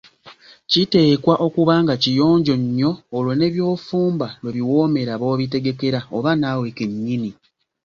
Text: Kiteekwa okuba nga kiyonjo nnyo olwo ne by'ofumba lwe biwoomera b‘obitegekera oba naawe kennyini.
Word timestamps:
Kiteekwa 0.71 1.35
okuba 1.45 1.73
nga 1.83 1.95
kiyonjo 2.03 2.53
nnyo 2.61 2.91
olwo 3.17 3.31
ne 3.35 3.47
by'ofumba 3.53 4.27
lwe 4.41 4.51
biwoomera 4.55 5.13
b‘obitegekera 5.21 5.99
oba 6.17 6.31
naawe 6.39 6.67
kennyini. 6.77 7.31